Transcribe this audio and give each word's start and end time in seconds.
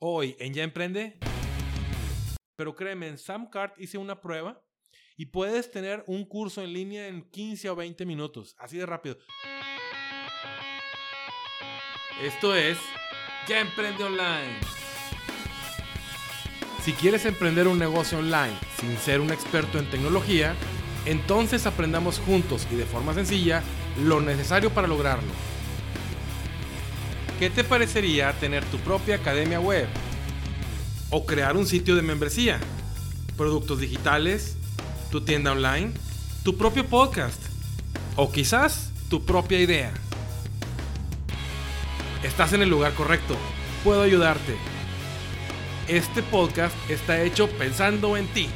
Hoy 0.00 0.36
en 0.38 0.54
Ya 0.54 0.62
Emprende. 0.62 1.18
Pero 2.56 2.76
créeme, 2.76 3.08
en 3.08 3.18
Samcart 3.18 3.80
hice 3.80 3.98
una 3.98 4.20
prueba 4.20 4.62
y 5.16 5.26
puedes 5.26 5.72
tener 5.72 6.04
un 6.06 6.24
curso 6.24 6.62
en 6.62 6.72
línea 6.72 7.08
en 7.08 7.28
15 7.28 7.70
o 7.70 7.76
20 7.76 8.06
minutos, 8.06 8.54
así 8.58 8.78
de 8.78 8.86
rápido. 8.86 9.18
Esto 12.22 12.54
es 12.54 12.78
Ya 13.48 13.58
Emprende 13.58 14.04
Online. 14.04 14.60
Si 16.84 16.92
quieres 16.92 17.26
emprender 17.26 17.66
un 17.66 17.78
negocio 17.78 18.18
online 18.18 18.56
sin 18.80 18.96
ser 18.98 19.20
un 19.20 19.32
experto 19.32 19.80
en 19.80 19.90
tecnología, 19.90 20.54
entonces 21.06 21.66
aprendamos 21.66 22.20
juntos 22.20 22.68
y 22.70 22.76
de 22.76 22.86
forma 22.86 23.14
sencilla 23.14 23.64
lo 24.04 24.20
necesario 24.20 24.70
para 24.70 24.86
lograrlo. 24.86 25.57
¿Qué 27.38 27.50
te 27.50 27.62
parecería 27.62 28.32
tener 28.32 28.64
tu 28.64 28.78
propia 28.78 29.14
academia 29.14 29.60
web? 29.60 29.86
¿O 31.08 31.24
crear 31.24 31.56
un 31.56 31.66
sitio 31.66 31.94
de 31.94 32.02
membresía? 32.02 32.58
¿Productos 33.36 33.78
digitales? 33.78 34.56
¿Tu 35.12 35.20
tienda 35.20 35.52
online? 35.52 35.92
¿Tu 36.42 36.56
propio 36.56 36.84
podcast? 36.86 37.40
¿O 38.16 38.32
quizás 38.32 38.90
tu 39.08 39.24
propia 39.24 39.60
idea? 39.60 39.92
Estás 42.24 42.54
en 42.54 42.62
el 42.62 42.70
lugar 42.70 42.92
correcto. 42.94 43.36
Puedo 43.84 44.02
ayudarte. 44.02 44.56
Este 45.86 46.24
podcast 46.24 46.74
está 46.90 47.22
hecho 47.22 47.48
pensando 47.50 48.16
en 48.16 48.26
ti. 48.26 48.48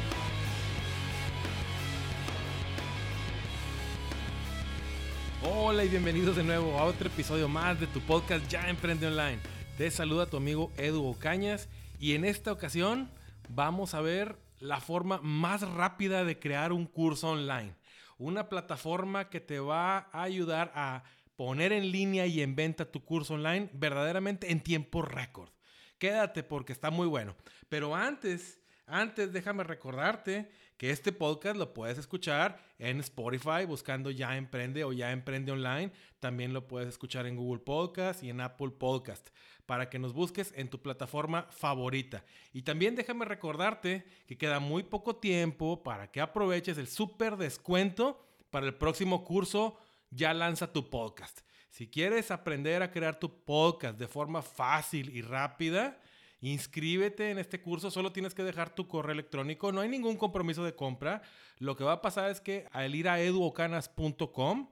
Hola 5.65 5.85
y 5.85 5.87
bienvenidos 5.87 6.35
de 6.35 6.43
nuevo 6.43 6.77
a 6.77 6.83
otro 6.83 7.07
episodio 7.07 7.47
más 7.47 7.79
de 7.79 7.87
tu 7.87 8.01
podcast 8.01 8.45
Ya 8.49 8.67
Emprende 8.67 9.07
Online. 9.07 9.39
Te 9.77 9.89
saluda 9.91 10.25
tu 10.25 10.35
amigo 10.35 10.73
Edu 10.75 11.05
Ocañas 11.05 11.69
y 12.01 12.15
en 12.15 12.25
esta 12.25 12.51
ocasión 12.51 13.09
vamos 13.47 13.93
a 13.93 14.01
ver 14.01 14.37
la 14.59 14.81
forma 14.81 15.21
más 15.23 15.61
rápida 15.61 16.25
de 16.25 16.37
crear 16.37 16.73
un 16.73 16.85
curso 16.85 17.29
online. 17.29 17.75
Una 18.17 18.49
plataforma 18.49 19.29
que 19.29 19.39
te 19.39 19.61
va 19.61 20.09
a 20.11 20.23
ayudar 20.23 20.73
a 20.75 21.05
poner 21.37 21.71
en 21.71 21.93
línea 21.93 22.25
y 22.25 22.41
en 22.41 22.57
venta 22.57 22.91
tu 22.91 23.05
curso 23.05 23.35
online 23.35 23.69
verdaderamente 23.71 24.51
en 24.51 24.59
tiempo 24.59 25.01
récord. 25.01 25.49
Quédate 25.97 26.43
porque 26.43 26.73
está 26.73 26.91
muy 26.91 27.07
bueno. 27.07 27.37
Pero 27.69 27.95
antes, 27.95 28.59
antes 28.85 29.31
déjame 29.31 29.63
recordarte 29.63 30.51
que 30.83 30.89
este 30.89 31.13
podcast 31.13 31.55
lo 31.55 31.73
puedes 31.73 31.97
escuchar 31.97 32.59
en 32.77 32.99
Spotify 32.99 33.63
buscando 33.65 34.11
Ya 34.11 34.35
Emprende 34.35 34.83
o 34.83 34.91
Ya 34.91 35.13
Emprende 35.13 35.53
Online. 35.53 35.93
También 36.19 36.51
lo 36.51 36.67
puedes 36.67 36.89
escuchar 36.89 37.25
en 37.25 37.37
Google 37.37 37.63
Podcast 37.63 38.21
y 38.21 38.29
en 38.29 38.41
Apple 38.41 38.71
Podcast 38.71 39.29
para 39.65 39.89
que 39.89 39.97
nos 39.97 40.11
busques 40.11 40.53
en 40.57 40.69
tu 40.69 40.81
plataforma 40.81 41.47
favorita. 41.51 42.25
Y 42.51 42.63
también 42.63 42.95
déjame 42.95 43.23
recordarte 43.23 44.05
que 44.27 44.37
queda 44.37 44.59
muy 44.59 44.83
poco 44.83 45.15
tiempo 45.15 45.83
para 45.83 46.11
que 46.11 46.19
aproveches 46.19 46.77
el 46.77 46.89
súper 46.89 47.37
descuento 47.37 48.21
para 48.49 48.65
el 48.65 48.75
próximo 48.75 49.23
curso 49.23 49.77
Ya 50.09 50.33
lanza 50.33 50.73
tu 50.73 50.89
podcast. 50.89 51.43
Si 51.69 51.87
quieres 51.87 52.29
aprender 52.29 52.83
a 52.83 52.91
crear 52.91 53.17
tu 53.17 53.45
podcast 53.45 53.97
de 53.97 54.09
forma 54.09 54.41
fácil 54.41 55.15
y 55.15 55.21
rápida, 55.21 55.97
Inscríbete 56.43 57.31
en 57.31 57.37
este 57.37 57.61
curso, 57.61 57.89
solo 57.89 58.11
tienes 58.11 58.33
que 58.33 58.43
dejar 58.43 58.75
tu 58.75 58.85
correo 58.85 59.13
electrónico, 59.13 59.71
no 59.71 59.79
hay 59.79 59.87
ningún 59.87 60.17
compromiso 60.17 60.65
de 60.65 60.75
compra. 60.75 61.21
Lo 61.57 61.77
que 61.77 61.85
va 61.85 61.93
a 61.93 62.01
pasar 62.01 62.29
es 62.29 62.41
que 62.41 62.67
al 62.73 62.93
ir 62.95 63.07
a 63.07 63.21
eduocanas.com, 63.21 64.67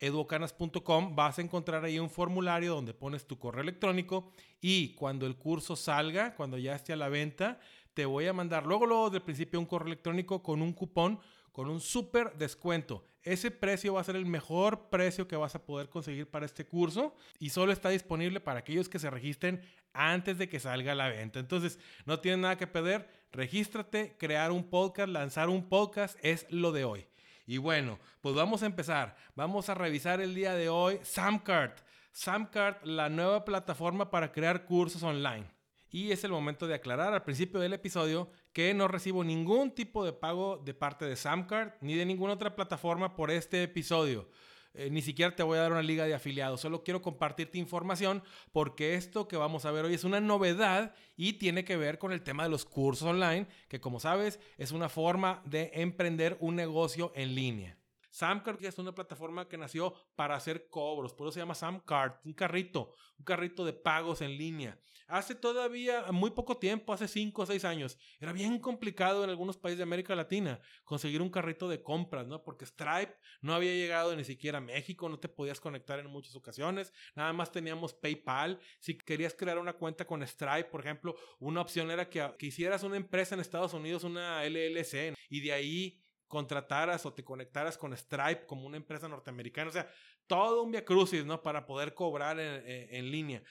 eduocanas.com 0.00 1.14
vas 1.14 1.38
a 1.38 1.42
encontrar 1.42 1.84
ahí 1.84 1.98
un 1.98 2.08
formulario 2.08 2.74
donde 2.74 2.94
pones 2.94 3.26
tu 3.26 3.38
correo 3.38 3.60
electrónico 3.60 4.32
y 4.58 4.94
cuando 4.94 5.26
el 5.26 5.36
curso 5.36 5.76
salga, 5.76 6.34
cuando 6.34 6.56
ya 6.56 6.74
esté 6.74 6.94
a 6.94 6.96
la 6.96 7.10
venta, 7.10 7.60
te 7.92 8.06
voy 8.06 8.26
a 8.26 8.32
mandar 8.32 8.64
luego, 8.64 8.86
luego 8.86 9.10
del 9.10 9.20
principio 9.20 9.60
un 9.60 9.66
correo 9.66 9.88
electrónico 9.88 10.42
con 10.42 10.62
un 10.62 10.72
cupón 10.72 11.20
con 11.52 11.68
un 11.68 11.80
súper 11.80 12.32
descuento. 12.38 13.04
Ese 13.22 13.50
precio 13.50 13.94
va 13.94 14.00
a 14.00 14.04
ser 14.04 14.16
el 14.16 14.26
mejor 14.26 14.88
precio 14.88 15.28
que 15.28 15.36
vas 15.36 15.54
a 15.54 15.64
poder 15.64 15.88
conseguir 15.88 16.28
para 16.28 16.46
este 16.46 16.66
curso 16.66 17.14
y 17.38 17.50
solo 17.50 17.70
está 17.70 17.90
disponible 17.90 18.40
para 18.40 18.60
aquellos 18.60 18.88
que 18.88 18.98
se 18.98 19.10
registren 19.10 19.60
antes 19.94 20.38
de 20.38 20.48
que 20.48 20.60
salga 20.60 20.92
a 20.92 20.96
la 20.96 21.08
venta. 21.08 21.38
Entonces, 21.40 21.78
no 22.04 22.20
tienes 22.20 22.40
nada 22.40 22.56
que 22.56 22.66
perder. 22.66 23.08
Regístrate, 23.32 24.16
crear 24.18 24.52
un 24.52 24.68
podcast, 24.68 25.08
lanzar 25.08 25.48
un 25.48 25.68
podcast 25.68 26.18
es 26.22 26.46
lo 26.50 26.72
de 26.72 26.84
hoy. 26.84 27.06
Y 27.46 27.58
bueno, 27.58 27.98
pues 28.20 28.34
vamos 28.34 28.62
a 28.62 28.66
empezar. 28.66 29.16
Vamos 29.34 29.68
a 29.68 29.74
revisar 29.74 30.20
el 30.20 30.34
día 30.34 30.54
de 30.54 30.68
hoy 30.68 31.00
Samcart. 31.02 31.80
Samcart, 32.12 32.84
la 32.84 33.08
nueva 33.08 33.44
plataforma 33.44 34.10
para 34.10 34.32
crear 34.32 34.64
cursos 34.64 35.02
online. 35.02 35.46
Y 35.90 36.10
es 36.10 36.24
el 36.24 36.30
momento 36.30 36.66
de 36.66 36.74
aclarar 36.74 37.12
al 37.12 37.22
principio 37.22 37.60
del 37.60 37.74
episodio 37.74 38.30
que 38.52 38.72
no 38.72 38.88
recibo 38.88 39.24
ningún 39.24 39.74
tipo 39.74 40.04
de 40.04 40.12
pago 40.12 40.56
de 40.56 40.72
parte 40.72 41.04
de 41.04 41.16
Samcart 41.16 41.76
ni 41.82 41.94
de 41.94 42.06
ninguna 42.06 42.34
otra 42.34 42.54
plataforma 42.54 43.14
por 43.14 43.30
este 43.30 43.62
episodio. 43.62 44.28
Eh, 44.74 44.88
ni 44.90 45.02
siquiera 45.02 45.36
te 45.36 45.42
voy 45.42 45.58
a 45.58 45.62
dar 45.62 45.72
una 45.72 45.82
liga 45.82 46.06
de 46.06 46.14
afiliados, 46.14 46.62
solo 46.62 46.82
quiero 46.82 47.02
compartirte 47.02 47.58
información 47.58 48.22
porque 48.52 48.94
esto 48.94 49.28
que 49.28 49.36
vamos 49.36 49.66
a 49.66 49.70
ver 49.70 49.84
hoy 49.84 49.92
es 49.94 50.04
una 50.04 50.20
novedad 50.20 50.94
y 51.14 51.34
tiene 51.34 51.64
que 51.64 51.76
ver 51.76 51.98
con 51.98 52.10
el 52.10 52.22
tema 52.22 52.44
de 52.44 52.48
los 52.48 52.64
cursos 52.64 53.06
online, 53.06 53.46
que 53.68 53.80
como 53.80 54.00
sabes 54.00 54.40
es 54.56 54.72
una 54.72 54.88
forma 54.88 55.42
de 55.44 55.70
emprender 55.74 56.38
un 56.40 56.56
negocio 56.56 57.12
en 57.14 57.34
línea. 57.34 57.81
Samcart 58.12 58.62
es 58.62 58.78
una 58.78 58.94
plataforma 58.94 59.48
que 59.48 59.56
nació 59.56 59.94
para 60.14 60.36
hacer 60.36 60.68
cobros, 60.68 61.14
por 61.14 61.26
eso 61.26 61.32
se 61.32 61.40
llama 61.40 61.54
Samcart, 61.54 62.24
un 62.26 62.34
carrito, 62.34 62.94
un 63.18 63.24
carrito 63.24 63.64
de 63.64 63.72
pagos 63.72 64.20
en 64.20 64.36
línea. 64.36 64.78
Hace 65.08 65.34
todavía 65.34 66.12
muy 66.12 66.30
poco 66.30 66.58
tiempo, 66.58 66.92
hace 66.92 67.08
5 67.08 67.42
o 67.42 67.46
6 67.46 67.64
años, 67.64 67.98
era 68.20 68.32
bien 68.32 68.58
complicado 68.58 69.24
en 69.24 69.30
algunos 69.30 69.56
países 69.56 69.78
de 69.78 69.84
América 69.84 70.14
Latina 70.14 70.60
conseguir 70.84 71.22
un 71.22 71.30
carrito 71.30 71.68
de 71.68 71.82
compras, 71.82 72.26
¿no? 72.26 72.44
Porque 72.44 72.66
Stripe 72.66 73.16
no 73.40 73.54
había 73.54 73.72
llegado 73.72 74.14
ni 74.14 74.24
siquiera 74.24 74.58
a 74.58 74.60
México, 74.60 75.08
no 75.08 75.18
te 75.18 75.28
podías 75.28 75.58
conectar 75.58 75.98
en 75.98 76.06
muchas 76.08 76.36
ocasiones, 76.36 76.92
nada 77.14 77.32
más 77.32 77.50
teníamos 77.50 77.94
PayPal. 77.94 78.60
Si 78.78 78.96
querías 78.98 79.34
crear 79.34 79.58
una 79.58 79.72
cuenta 79.72 80.06
con 80.06 80.26
Stripe, 80.26 80.64
por 80.64 80.80
ejemplo, 80.80 81.16
una 81.38 81.62
opción 81.62 81.90
era 81.90 82.10
que, 82.10 82.30
que 82.38 82.46
hicieras 82.46 82.82
una 82.82 82.96
empresa 82.96 83.34
en 83.34 83.40
Estados 83.40 83.72
Unidos, 83.72 84.04
una 84.04 84.44
LLC, 84.44 85.14
y 85.30 85.40
de 85.40 85.52
ahí 85.52 86.01
contrataras 86.32 87.04
o 87.04 87.12
te 87.12 87.22
conectaras 87.22 87.76
con 87.76 87.94
Stripe 87.94 88.46
como 88.46 88.64
una 88.64 88.78
empresa 88.78 89.06
norteamericana. 89.06 89.68
O 89.68 89.72
sea, 89.72 89.92
todo 90.26 90.62
un 90.62 90.70
via 90.70 90.82
crucis, 90.82 91.26
¿no? 91.26 91.42
Para 91.42 91.66
poder 91.66 91.92
cobrar 91.92 92.40
en, 92.40 92.64
en, 92.66 93.10
línea. 93.10 93.42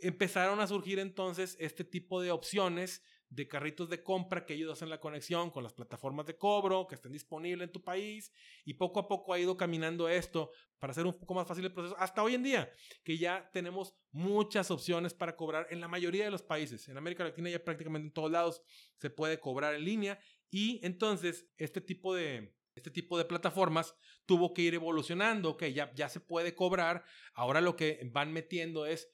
Empezaron 0.00 0.58
a 0.58 0.66
surgir 0.66 0.98
entonces 0.98 1.58
este 1.60 1.84
tipo 1.84 2.22
de 2.22 2.30
opciones 2.30 3.02
de 3.28 3.46
carritos 3.46 3.90
de 3.90 4.02
compra 4.02 4.46
que 4.46 4.54
ellos 4.54 4.72
hacen 4.72 4.88
la 4.88 4.98
conexión 4.98 5.50
con 5.50 5.62
las 5.62 5.74
plataformas 5.74 6.24
de 6.24 6.38
cobro 6.38 6.86
que 6.86 6.94
estén 6.94 7.12
disponibles 7.12 7.66
en 7.66 7.72
tu 7.72 7.82
país 7.82 8.32
y 8.64 8.74
poco 8.74 9.00
a 9.00 9.08
poco 9.08 9.34
ha 9.34 9.38
ido 9.38 9.54
caminando 9.58 10.08
esto 10.08 10.50
para 10.78 10.92
hacer 10.92 11.06
un 11.06 11.18
poco 11.18 11.34
más 11.34 11.46
fácil 11.46 11.64
el 11.64 11.72
proceso 11.72 11.96
hasta 11.98 12.22
hoy 12.22 12.34
en 12.34 12.42
día 12.42 12.70
que 13.04 13.16
ya 13.16 13.48
tenemos 13.50 13.94
muchas 14.10 14.70
opciones 14.70 15.14
para 15.14 15.34
cobrar 15.34 15.66
en 15.70 15.80
la 15.80 15.88
mayoría 15.88 16.24
de 16.24 16.30
los 16.30 16.42
países 16.42 16.86
en 16.88 16.98
América 16.98 17.24
Latina 17.24 17.48
ya 17.48 17.64
prácticamente 17.64 18.08
en 18.08 18.12
todos 18.12 18.30
lados 18.30 18.62
se 18.98 19.08
puede 19.08 19.40
cobrar 19.40 19.74
en 19.74 19.84
línea 19.84 20.20
y 20.52 20.84
entonces, 20.84 21.48
este 21.56 21.80
tipo 21.80 22.14
de, 22.14 22.54
este 22.74 22.90
tipo 22.90 23.16
de 23.16 23.24
plataformas 23.24 23.96
tuvo 24.26 24.52
que 24.52 24.60
ir 24.60 24.74
evolucionando, 24.74 25.56
que 25.56 25.72
ya, 25.72 25.90
ya 25.94 26.10
se 26.10 26.20
puede 26.20 26.54
cobrar, 26.54 27.04
ahora 27.32 27.62
lo 27.62 27.74
que 27.74 28.06
van 28.12 28.34
metiendo 28.34 28.84
es 28.84 29.08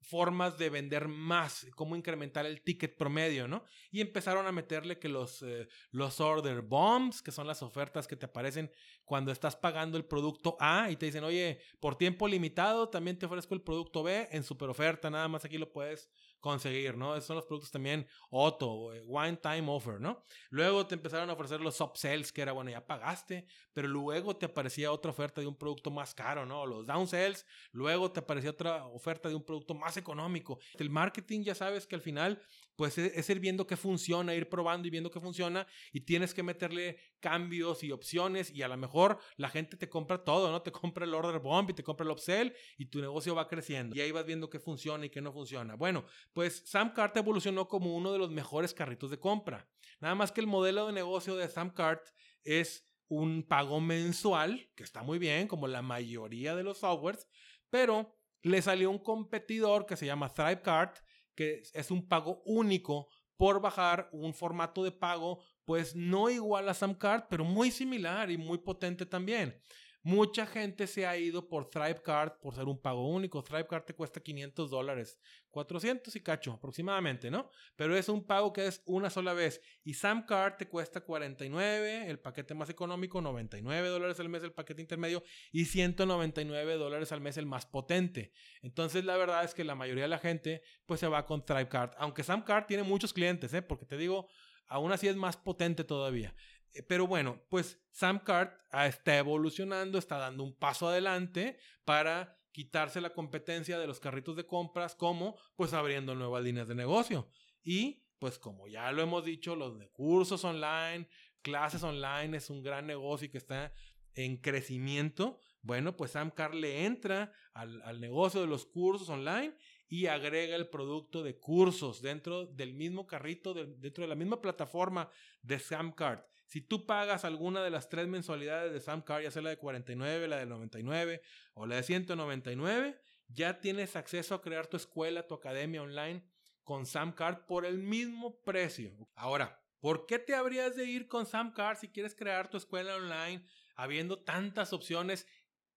formas 0.00 0.58
de 0.58 0.68
vender 0.68 1.06
más, 1.06 1.66
cómo 1.76 1.94
incrementar 1.94 2.44
el 2.44 2.62
ticket 2.62 2.96
promedio, 2.96 3.46
¿no? 3.46 3.64
Y 3.92 4.00
empezaron 4.00 4.48
a 4.48 4.52
meterle 4.52 4.98
que 4.98 5.08
los, 5.08 5.42
eh, 5.42 5.68
los 5.92 6.20
order 6.20 6.62
bombs, 6.62 7.22
que 7.22 7.30
son 7.30 7.46
las 7.46 7.62
ofertas 7.62 8.08
que 8.08 8.16
te 8.16 8.26
aparecen 8.26 8.72
cuando 9.04 9.30
estás 9.30 9.54
pagando 9.54 9.96
el 9.96 10.06
producto 10.06 10.56
A 10.58 10.90
y 10.90 10.96
te 10.96 11.06
dicen, 11.06 11.22
oye, 11.22 11.60
por 11.78 11.96
tiempo 11.96 12.26
limitado 12.26 12.88
también 12.88 13.16
te 13.16 13.26
ofrezco 13.26 13.54
el 13.54 13.62
producto 13.62 14.02
B 14.02 14.28
en 14.32 14.42
super 14.42 14.70
oferta, 14.70 15.08
nada 15.08 15.28
más 15.28 15.44
aquí 15.44 15.56
lo 15.56 15.70
puedes 15.70 16.10
conseguir, 16.40 16.96
¿no? 16.96 17.14
Esos 17.14 17.26
son 17.26 17.36
los 17.36 17.46
productos 17.46 17.70
también 17.70 18.06
Otto, 18.30 18.92
eh, 18.94 19.02
One 19.06 19.36
Time 19.36 19.64
Offer, 19.68 20.00
¿no? 20.00 20.24
Luego 20.50 20.86
te 20.86 20.94
empezaron 20.94 21.30
a 21.30 21.34
ofrecer 21.34 21.60
los 21.60 21.80
upsells, 21.80 22.32
que 22.32 22.42
era, 22.42 22.52
bueno, 22.52 22.70
ya 22.70 22.86
pagaste, 22.86 23.46
pero 23.72 23.88
luego 23.88 24.36
te 24.36 24.46
aparecía 24.46 24.92
otra 24.92 25.10
oferta 25.10 25.40
de 25.40 25.46
un 25.46 25.56
producto 25.56 25.90
más 25.90 26.14
caro, 26.14 26.46
¿no? 26.46 26.66
Los 26.66 26.86
downsells, 26.86 27.46
luego 27.72 28.10
te 28.10 28.20
aparecía 28.20 28.50
otra 28.50 28.86
oferta 28.86 29.28
de 29.28 29.34
un 29.34 29.44
producto 29.44 29.74
más 29.74 29.96
económico. 29.96 30.58
El 30.78 30.90
marketing 30.90 31.42
ya 31.42 31.54
sabes 31.54 31.86
que 31.86 31.94
al 31.94 32.02
final 32.02 32.42
pues 32.80 32.96
e, 32.96 33.12
es, 33.14 33.28
ir 33.28 33.40
viendo 33.40 33.66
qué 33.66 33.76
funciona, 33.76 34.34
ir 34.34 34.48
probando 34.48 34.88
y 34.88 34.90
viendo 34.90 35.10
qué 35.10 35.20
funciona 35.20 35.66
y 35.92 36.00
tienes 36.00 36.32
que 36.32 36.42
meterle 36.42 36.98
cambios 37.20 37.84
y 37.84 37.92
opciones 37.92 38.50
y 38.50 38.62
a 38.62 38.68
lo 38.68 38.78
mejor 38.78 39.18
la 39.36 39.50
gente 39.50 39.76
te 39.76 39.90
compra 39.90 40.24
todo, 40.24 40.50
¿no? 40.50 40.62
Te 40.62 40.72
compra 40.72 41.04
el 41.04 41.12
order 41.12 41.40
bomb 41.40 41.68
y 41.68 41.74
te 41.74 41.82
compra 41.82 42.06
el 42.06 42.10
upsell 42.12 42.54
y 42.78 42.86
tu 42.86 43.02
negocio 43.02 43.34
va 43.34 43.48
creciendo 43.48 43.94
y 43.94 44.00
ahí 44.00 44.12
vas 44.12 44.24
viendo 44.24 44.48
qué 44.48 44.58
funciona 44.58 45.04
y 45.04 45.10
qué 45.10 45.20
no 45.20 45.30
funciona. 45.30 45.74
Bueno, 45.74 46.06
pues 46.32 46.62
Samcart 46.64 47.14
evolucionó 47.18 47.68
como 47.68 47.94
uno 47.94 48.14
de 48.14 48.18
los 48.18 48.30
mejores 48.30 48.72
carritos 48.72 49.10
de 49.10 49.20
compra. 49.20 49.68
Nada 50.00 50.14
más 50.14 50.32
que 50.32 50.40
el 50.40 50.46
modelo 50.46 50.86
de 50.86 50.94
negocio 50.94 51.36
de 51.36 51.50
Samcart 51.50 52.08
es 52.44 52.90
un 53.08 53.46
pago 53.46 53.78
mensual, 53.82 54.70
que 54.74 54.84
está 54.84 55.02
muy 55.02 55.18
bien, 55.18 55.48
como 55.48 55.68
la 55.68 55.82
mayoría 55.82 56.56
de 56.56 56.62
los 56.62 56.78
softwares, 56.78 57.28
pero 57.68 58.16
le 58.40 58.62
salió 58.62 58.90
un 58.90 59.00
competidor 59.00 59.84
que 59.84 59.98
se 59.98 60.06
llama 60.06 60.32
ThriveCart 60.32 60.96
que 61.34 61.62
es 61.72 61.90
un 61.90 62.06
pago 62.08 62.42
único 62.44 63.08
por 63.36 63.60
bajar 63.60 64.08
un 64.12 64.34
formato 64.34 64.84
de 64.84 64.92
pago, 64.92 65.42
pues 65.64 65.96
no 65.96 66.28
igual 66.28 66.68
a 66.68 66.74
Samcard, 66.74 67.24
pero 67.30 67.44
muy 67.44 67.70
similar 67.70 68.30
y 68.30 68.36
muy 68.36 68.58
potente 68.58 69.06
también. 69.06 69.58
Mucha 70.02 70.46
gente 70.46 70.86
se 70.86 71.06
ha 71.06 71.14
ido 71.18 71.46
por 71.46 71.68
Thrivecard 71.68 72.38
por 72.40 72.54
ser 72.54 72.64
un 72.64 72.80
pago 72.80 73.06
único. 73.06 73.42
Thrivecard 73.42 73.84
te 73.84 73.94
cuesta 73.94 74.20
500 74.20 74.70
dólares, 74.70 75.20
400 75.50 76.16
y 76.16 76.22
cacho 76.22 76.52
aproximadamente, 76.52 77.30
¿no? 77.30 77.50
Pero 77.76 77.94
es 77.94 78.08
un 78.08 78.26
pago 78.26 78.50
que 78.50 78.66
es 78.66 78.82
una 78.86 79.10
sola 79.10 79.34
vez. 79.34 79.60
Y 79.84 79.92
Samcard 79.92 80.56
te 80.56 80.68
cuesta 80.68 81.02
49, 81.02 82.08
el 82.08 82.18
paquete 82.18 82.54
más 82.54 82.70
económico, 82.70 83.20
99 83.20 83.88
dólares 83.88 84.18
al 84.20 84.30
mes 84.30 84.42
el 84.42 84.52
paquete 84.52 84.80
intermedio 84.80 85.22
y 85.52 85.66
199 85.66 86.74
dólares 86.76 87.12
al 87.12 87.20
mes 87.20 87.36
el 87.36 87.44
más 87.44 87.66
potente. 87.66 88.32
Entonces 88.62 89.04
la 89.04 89.18
verdad 89.18 89.44
es 89.44 89.52
que 89.52 89.64
la 89.64 89.74
mayoría 89.74 90.04
de 90.04 90.08
la 90.08 90.18
gente 90.18 90.62
pues 90.86 91.00
se 91.00 91.08
va 91.08 91.26
con 91.26 91.44
Thrivecard. 91.44 91.92
Aunque 91.98 92.22
Samcard 92.22 92.64
tiene 92.64 92.84
muchos 92.84 93.12
clientes, 93.12 93.52
¿eh? 93.52 93.60
Porque 93.60 93.84
te 93.84 93.98
digo, 93.98 94.28
aún 94.66 94.92
así 94.92 95.08
es 95.08 95.16
más 95.16 95.36
potente 95.36 95.84
todavía. 95.84 96.34
Eh, 96.72 96.82
pero 96.82 97.06
bueno, 97.06 97.42
pues 97.48 97.80
Sam 97.90 98.20
Cart 98.20 98.58
está 98.72 99.18
evolucionando, 99.18 99.98
está 99.98 100.18
dando 100.18 100.44
un 100.44 100.56
paso 100.56 100.88
adelante 100.88 101.58
para 101.84 102.38
quitarse 102.52 103.00
la 103.00 103.12
competencia 103.12 103.78
de 103.78 103.86
los 103.86 104.00
carritos 104.00 104.36
de 104.36 104.46
compras, 104.46 104.94
como 104.94 105.36
pues 105.56 105.72
abriendo 105.72 106.14
nuevas 106.14 106.42
líneas 106.42 106.68
de 106.68 106.74
negocio. 106.74 107.28
Y 107.62 108.04
pues 108.18 108.38
como 108.38 108.68
ya 108.68 108.90
lo 108.92 109.02
hemos 109.02 109.24
dicho, 109.24 109.56
los 109.56 109.78
de 109.78 109.88
cursos 109.88 110.44
online, 110.44 111.08
clases 111.42 111.82
online 111.82 112.36
es 112.36 112.50
un 112.50 112.62
gran 112.62 112.86
negocio 112.86 113.30
que 113.30 113.38
está 113.38 113.72
en 114.14 114.36
crecimiento. 114.36 115.38
Bueno, 115.62 115.96
pues 115.96 116.12
Samcar 116.12 116.54
le 116.54 116.84
entra 116.84 117.32
al, 117.54 117.82
al, 117.82 118.00
negocio 118.00 118.40
de 118.40 118.46
los 118.46 118.66
cursos 118.66 119.08
online 119.08 119.54
y 119.88 120.06
agrega 120.06 120.56
el 120.56 120.68
producto 120.68 121.22
de 121.22 121.38
cursos 121.38 122.02
dentro 122.02 122.46
del 122.46 122.74
mismo 122.74 123.06
carrito, 123.06 123.54
dentro 123.54 124.02
de 124.02 124.08
la 124.08 124.14
misma 124.14 124.40
plataforma 124.40 125.10
de 125.42 125.58
Samcard. 125.58 126.29
Si 126.50 126.60
tú 126.60 126.84
pagas 126.84 127.24
alguna 127.24 127.62
de 127.62 127.70
las 127.70 127.88
tres 127.88 128.08
mensualidades 128.08 128.72
de 128.72 128.80
Samcard, 128.80 129.22
ya 129.22 129.30
sea 129.30 129.40
la 129.40 129.50
de 129.50 129.58
49, 129.58 130.26
la 130.26 130.36
de 130.36 130.46
99 130.46 131.22
o 131.54 131.64
la 131.64 131.76
de 131.76 131.84
199, 131.84 133.00
ya 133.28 133.60
tienes 133.60 133.94
acceso 133.94 134.34
a 134.34 134.42
crear 134.42 134.66
tu 134.66 134.76
escuela, 134.76 135.28
tu 135.28 135.34
academia 135.36 135.80
online 135.80 136.24
con 136.64 136.86
Samcard 136.86 137.46
por 137.46 137.64
el 137.64 137.78
mismo 137.78 138.42
precio. 138.42 138.90
Ahora, 139.14 139.62
¿por 139.78 140.06
qué 140.06 140.18
te 140.18 140.34
habrías 140.34 140.74
de 140.74 140.86
ir 140.86 141.06
con 141.06 141.24
Samcard 141.24 141.78
si 141.78 141.86
quieres 141.86 142.16
crear 142.16 142.50
tu 142.50 142.56
escuela 142.56 142.96
online 142.96 143.46
habiendo 143.76 144.18
tantas 144.18 144.72
opciones 144.72 145.28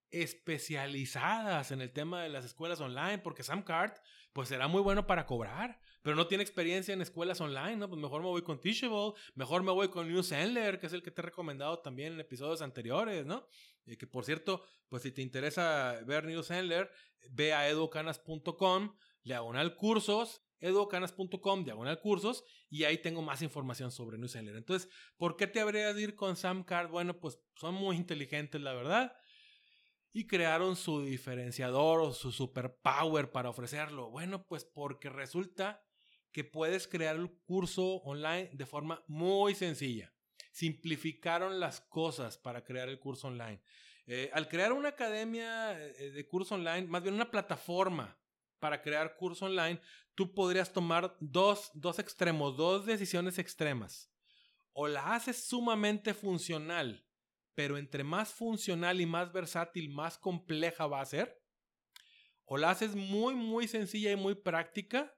especializadas 0.10 1.70
en 1.70 1.82
el 1.82 1.94
tema 1.94 2.24
de 2.24 2.30
las 2.30 2.46
escuelas 2.46 2.82
online, 2.82 3.20
porque 3.20 3.44
Sam 3.44 3.62
Cart, 3.62 4.00
pues 4.34 4.50
será 4.50 4.68
muy 4.68 4.82
bueno 4.82 5.06
para 5.06 5.28
cobrar, 5.28 5.80
pero 6.04 6.16
no 6.16 6.28
tiene 6.28 6.44
experiencia 6.44 6.94
en 6.94 7.02
escuelas 7.02 7.42
online, 7.42 7.78
¿no? 7.78 7.90
Pues 7.90 8.00
mejor 8.00 8.22
me 8.22 8.28
voy 8.28 8.44
con 8.44 8.60
Teachable, 8.60 9.14
mejor 9.34 9.64
me 9.64 9.72
voy 9.72 9.88
con 9.88 10.08
New 10.08 10.22
que 10.22 10.86
es 10.86 10.94
el 10.94 11.02
que 11.02 11.12
te 11.12 11.22
he 11.22 11.24
recomendado 11.24 11.80
también 11.80 12.14
en 12.14 12.20
episodios 12.20 12.62
anteriores, 12.62 13.26
¿no? 13.26 13.48
Y 13.86 13.96
que 13.96 14.06
por 14.06 14.26
cierto, 14.26 14.64
pues 14.90 15.02
si 15.02 15.12
te 15.12 15.22
interesa 15.22 16.00
ver 16.06 16.26
New 16.26 16.44
ve 17.32 17.54
a 17.54 17.70
educanas.com, 17.70 18.96
diagonal 19.24 19.76
cursos, 19.76 20.44
educanas.com, 20.60 21.64
diagonal 21.64 22.00
cursos, 22.02 22.44
y 22.70 22.84
ahí 22.84 22.98
tengo 22.98 23.22
más 23.22 23.42
información 23.42 23.90
sobre 23.92 24.18
New 24.18 24.28
Sandler. 24.28 24.58
Entonces, 24.58 24.90
¿por 25.18 25.38
qué 25.38 25.48
te 25.48 25.62
habrías 25.62 25.96
de 25.96 26.02
ir 26.02 26.16
con 26.16 26.36
Sam 26.36 26.64
Cart? 26.64 26.92
Bueno, 26.92 27.18
pues 27.20 27.40
son 27.56 27.76
muy 27.76 27.96
inteligentes, 27.96 28.62
la 28.62 28.74
verdad 28.74 29.16
y 30.16 30.28
crearon 30.28 30.76
su 30.76 31.02
diferenciador 31.02 32.00
o 32.00 32.14
su 32.14 32.32
superpower 32.32 33.32
para 33.32 33.50
ofrecerlo. 33.50 34.12
Bueno, 34.12 34.46
pues 34.46 34.64
porque 34.64 35.10
resulta 35.10 35.84
que 36.34 36.44
puedes 36.44 36.88
crear 36.88 37.16
el 37.16 37.32
curso 37.46 38.02
online 38.04 38.50
de 38.52 38.66
forma 38.66 39.02
muy 39.08 39.56
sencilla. 39.56 40.14
Simplificaron 40.52 41.60
las 41.60 41.80
cosas 41.80 42.38
para 42.38 42.64
crear 42.64 42.90
el 42.90 43.00
curso 43.00 43.28
online. 43.28 43.62
Eh, 44.06 44.30
al 44.34 44.50
crear 44.50 44.74
una 44.74 44.90
academia 44.90 45.80
eh, 45.80 46.12
de 46.12 46.28
curso 46.28 46.56
online, 46.56 46.88
más 46.88 47.02
bien 47.02 47.16
una 47.16 47.32
plataforma 47.32 48.20
para 48.60 48.82
crear 48.82 49.16
curso 49.16 49.46
online, 49.46 49.80
tú 50.16 50.34
podrías 50.34 50.74
tomar 50.74 51.16
dos, 51.22 51.72
dos 51.74 52.00
extremos, 52.00 52.58
dos 52.58 52.86
decisiones 52.86 53.40
extremas. 53.40 54.12
O 54.74 54.90
la 54.90 55.14
haces 55.14 55.46
sumamente 55.46 56.14
funcional 56.14 57.06
pero 57.56 57.78
entre 57.78 58.04
más 58.04 58.34
funcional 58.34 59.00
y 59.02 59.06
más 59.06 59.32
versátil, 59.32 59.90
más 59.90 60.18
compleja 60.18 60.88
va 60.88 61.02
a 61.02 61.06
ser. 61.06 61.42
O 62.46 62.58
la 62.58 62.72
haces 62.72 62.96
muy, 62.96 63.36
muy 63.36 63.68
sencilla 63.68 64.12
y 64.12 64.16
muy 64.16 64.36
práctica, 64.36 65.16